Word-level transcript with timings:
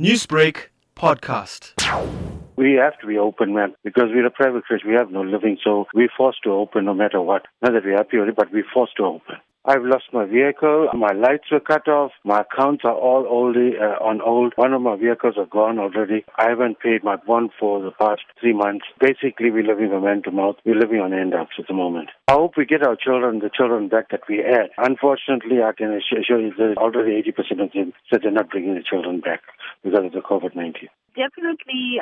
Newsbreak 0.00 0.70
podcast. 0.96 1.70
We 2.56 2.72
have 2.72 2.98
to 2.98 3.06
be 3.06 3.16
open, 3.16 3.54
man, 3.54 3.76
because 3.84 4.06
we're 4.12 4.26
a 4.26 4.30
private 4.30 4.64
church. 4.66 4.82
We 4.84 4.94
have 4.94 5.12
no 5.12 5.22
living, 5.22 5.56
so 5.62 5.86
we're 5.94 6.10
forced 6.16 6.42
to 6.42 6.50
open 6.50 6.86
no 6.86 6.94
matter 6.94 7.20
what. 7.20 7.42
Not 7.62 7.74
that 7.74 7.84
we're 7.84 8.28
it, 8.28 8.34
but 8.34 8.52
we're 8.52 8.64
forced 8.74 8.96
to 8.96 9.04
open. 9.04 9.36
I've 9.66 9.84
lost 9.84 10.04
my 10.12 10.26
vehicle. 10.26 10.88
My 10.92 11.12
lights 11.12 11.44
were 11.50 11.60
cut 11.60 11.86
off. 11.88 12.10
My 12.24 12.42
accounts 12.42 12.82
are 12.84 12.92
all 12.92 13.24
oldie, 13.24 13.80
uh, 13.80 14.02
on 14.04 14.20
old. 14.20 14.52
One 14.56 14.74
of 14.74 14.82
my 14.82 14.96
vehicles 14.96 15.36
are 15.38 15.46
gone 15.46 15.78
already. 15.78 16.24
I 16.36 16.50
haven't 16.50 16.80
paid 16.80 17.02
my 17.02 17.16
bond 17.16 17.50
for 17.58 17.80
the 17.80 17.92
past 17.92 18.22
three 18.38 18.52
months. 18.52 18.84
Basically, 19.00 19.50
we're 19.50 19.62
living 19.62 19.88
from 19.88 20.02
hand 20.02 20.24
to 20.24 20.32
mouth. 20.32 20.56
We're 20.66 20.74
living 20.74 21.00
on 21.00 21.14
end 21.14 21.32
ups 21.34 21.54
at 21.58 21.66
the 21.66 21.72
moment. 21.72 22.10
I 22.28 22.32
hope 22.32 22.58
we 22.58 22.66
get 22.66 22.82
our 22.82 22.96
children, 22.96 23.38
the 23.38 23.48
children 23.48 23.88
back 23.88 24.10
that 24.10 24.28
we 24.28 24.38
had. 24.38 24.68
Unfortunately, 24.76 25.62
I 25.62 25.72
can 25.72 25.94
assure 25.96 26.40
you 26.40 26.52
that 26.58 26.76
already 26.76 27.22
80% 27.22 27.62
of 27.62 27.72
them 27.72 27.94
said 28.10 28.20
they're 28.22 28.32
not 28.32 28.50
bringing 28.50 28.74
the 28.74 28.82
children 28.82 29.20
back 29.20 29.40
because 29.94 30.06
of 30.06 30.12
the 30.12 30.20
COVID-19. 30.20 30.88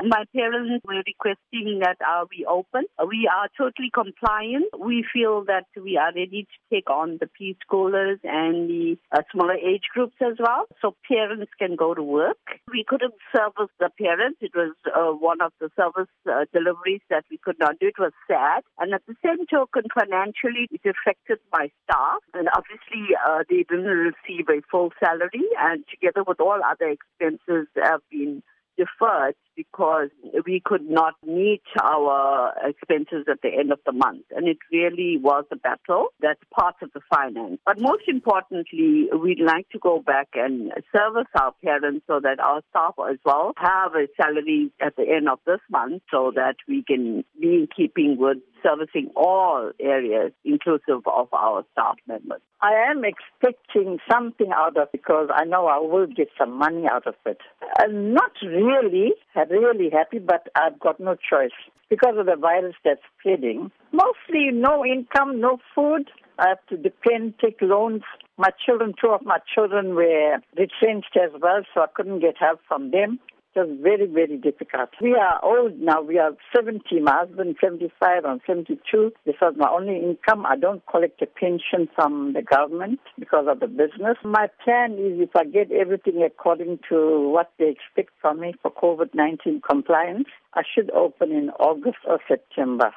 My 0.05 0.25
parents 0.35 0.85
were 0.87 1.03
requesting 1.07 1.81
that 1.81 1.97
uh, 2.07 2.25
we 2.31 2.45
open. 2.47 2.85
We 3.07 3.29
are 3.33 3.49
totally 3.57 3.91
compliant. 3.93 4.67
We 4.79 5.05
feel 5.13 5.45
that 5.47 5.67
we 5.81 5.97
are 5.97 6.13
ready 6.15 6.43
to 6.43 6.75
take 6.75 6.91
on 6.91 7.19
the 7.21 7.29
preschoolers 7.29 8.19
and 8.25 8.69
the 8.69 8.99
uh, 9.13 9.23
smaller 9.33 9.55
age 9.55 9.85
groups 9.95 10.17
as 10.21 10.37
well, 10.39 10.67
so 10.81 10.95
parents 11.09 11.51
can 11.59 11.77
go 11.77 11.95
to 11.95 12.03
work. 12.03 12.39
We 12.71 12.85
couldn't 12.87 13.15
service 13.35 13.73
the 13.79 13.91
parents. 13.99 14.39
It 14.41 14.53
was 14.55 14.75
uh, 14.87 15.13
one 15.13 15.41
of 15.41 15.53
the 15.61 15.71
service 15.77 16.13
uh, 16.31 16.45
deliveries 16.53 17.03
that 17.11 17.25
we 17.31 17.39
could 17.39 17.59
not 17.59 17.79
do. 17.79 17.89
It 17.89 17.99
was 17.99 18.13
sad. 18.29 18.63
And 18.79 18.93
at 18.95 19.03
the 19.07 19.17
same 19.25 19.47
token, 19.47 19.85
financially, 19.95 20.69
it 20.71 20.83
affected 20.85 21.39
my 21.53 21.71
staff. 21.85 22.21
And 22.35 22.49
obviously, 22.55 23.15
uh, 23.27 23.45
they 23.49 23.65
didn't 23.69 23.85
receive 23.85 24.49
a 24.49 24.61
full 24.71 24.91
salary, 25.03 25.47
and 25.59 25.85
together 25.91 26.25
with 26.27 26.41
all 26.41 26.61
other 26.65 26.89
expenses, 26.89 27.69
have 27.77 28.01
been 28.11 28.43
deferred 28.77 29.35
because 29.57 30.09
we 30.47 30.63
could 30.65 30.89
not 30.89 31.15
meet 31.27 31.63
our 31.81 32.55
expenses 32.65 33.27
at 33.31 33.43
the 33.43 33.49
end 33.49 33.73
of 33.73 33.79
the 33.85 33.93
month. 33.93 34.25
And 34.35 34.49
it 34.49 34.59
really 34.73 35.19
was 35.19 35.45
a 35.51 35.57
battle. 35.57 36.09
That's 36.21 36.41
part 36.55 36.77
of 36.83 36.91
the 36.95 37.01
finance. 37.11 37.61
But 37.67 37.81
most 37.81 38.05
importantly, 38.09 39.09
we'd 39.13 39.41
like 39.41 39.69
to 39.71 39.79
go 39.79 40.01
back 40.01 40.29
and 40.35 40.73
service 40.95 41.29
our 41.35 41.53
parents 41.63 42.05
so 42.07 42.21
that 42.21 42.41
our 42.41 42.63
staff 42.71 42.95
as 43.11 43.19
well 43.25 43.53
have 43.57 43.95
a 43.95 44.07
salary 44.17 44.71
at 44.81 44.97
the 44.97 45.05
end 45.09 45.29
of 45.29 45.39
this 45.47 45.61
month 45.71 46.03
so 46.11 46.33
that 46.35 46.57
we 46.67 46.83
can 46.83 47.25
be 47.41 47.49
in 47.49 47.69
keeping 47.75 48.17
with 48.19 48.39
servicing 48.63 49.11
all 49.17 49.73
areas 49.81 50.33
inclusive 50.45 51.07
of 51.07 51.29
our 51.33 51.65
staff 51.73 51.97
members. 52.07 52.41
I 52.61 52.75
am 52.91 53.03
expecting 53.05 53.99
something 54.11 54.51
out 54.55 54.77
of 54.77 54.85
it 54.85 54.93
because 54.93 55.29
I 55.35 55.45
know 55.45 55.67
I 55.67 55.79
will 55.79 56.07
get 56.07 56.29
some 56.39 56.57
money 56.57 56.85
out 56.91 57.07
of 57.07 57.15
it. 57.27 57.39
Uh, 57.79 57.87
not 57.91 58.33
really, 58.43 59.13
really 59.51 59.91
happy, 59.91 60.19
but 60.19 60.49
I've 60.55 60.79
got 60.79 61.01
no 61.01 61.15
choice 61.17 61.51
because 61.91 62.15
of 62.17 62.27
the 62.27 62.37
virus 62.37 62.75
that's 62.85 63.03
spreading. 63.19 63.71
Mostly 63.93 64.51
no 64.53 64.85
income, 64.85 65.41
no 65.41 65.59
food. 65.75 66.09
I 66.39 66.49
have 66.49 66.67
to 66.71 66.77
depend, 66.77 67.35
take 67.39 67.59
loans. 67.61 68.03
My 68.39 68.49
children, 68.65 68.95
two 69.01 69.11
of 69.11 69.23
my 69.25 69.39
children 69.55 69.95
were 69.95 70.39
retrenched 70.57 71.17
as 71.17 71.31
well, 71.41 71.63
so 71.75 71.83
I 71.83 71.87
couldn't 71.95 72.21
get 72.21 72.37
help 72.39 72.61
from 72.67 72.91
them. 72.93 73.19
Was 73.55 73.69
very, 73.83 74.07
very 74.07 74.39
difficult. 74.39 74.89
We 75.03 75.15
are 75.15 75.39
old 75.45 75.79
now. 75.79 76.01
We 76.01 76.19
are 76.19 76.31
70. 76.57 77.01
My 77.01 77.19
husband 77.27 77.57
75. 77.61 78.25
I'm 78.25 78.41
72. 78.47 79.13
This 79.27 79.35
was 79.43 79.55
my 79.59 79.69
only 79.69 79.97
income. 79.97 80.47
I 80.47 80.57
don't 80.57 80.83
collect 80.87 81.21
a 81.21 81.27
pension 81.27 81.87
from 81.95 82.33
the 82.33 82.41
government 82.41 83.01
because 83.19 83.47
of 83.49 83.61
the 83.61 83.67
business. 83.67 84.17
My 84.25 84.49
plan 84.65 84.93
is 84.93 85.21
if 85.21 85.37
I 85.37 85.45
get 85.45 85.71
everything 85.71 86.23
according 86.25 86.79
to 86.89 87.29
what 87.29 87.53
they 87.59 87.69
expect 87.69 88.13
from 88.23 88.41
me 88.41 88.55
for 88.63 88.73
COVID-19 88.73 89.61
compliance, 89.69 90.29
I 90.55 90.63
should 90.75 90.91
open 90.93 91.31
in 91.31 91.51
August 91.61 91.99
or 92.07 92.21
September. 92.27 92.91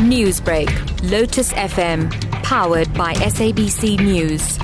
Newsbreak, 0.00 0.68
Lotus 1.08 1.52
FM, 1.52 2.10
powered 2.42 2.92
by 2.94 3.14
SABC 3.14 4.00
News. 4.00 4.58